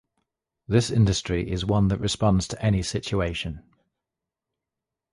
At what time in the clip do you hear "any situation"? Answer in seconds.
2.59-3.61